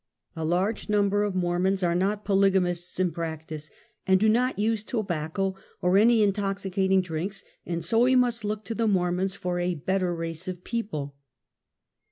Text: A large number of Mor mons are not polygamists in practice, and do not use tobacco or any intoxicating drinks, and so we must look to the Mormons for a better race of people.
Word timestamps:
A 0.35 0.43
large 0.43 0.89
number 0.89 1.21
of 1.21 1.35
Mor 1.35 1.59
mons 1.59 1.83
are 1.83 1.93
not 1.93 2.25
polygamists 2.25 2.99
in 2.99 3.11
practice, 3.11 3.69
and 4.07 4.19
do 4.19 4.27
not 4.27 4.57
use 4.57 4.83
tobacco 4.83 5.53
or 5.79 5.95
any 5.95 6.23
intoxicating 6.23 7.01
drinks, 7.03 7.43
and 7.67 7.85
so 7.85 7.99
we 7.99 8.15
must 8.15 8.43
look 8.43 8.65
to 8.65 8.73
the 8.73 8.87
Mormons 8.87 9.35
for 9.35 9.59
a 9.59 9.75
better 9.75 10.15
race 10.15 10.47
of 10.47 10.63
people. 10.63 11.13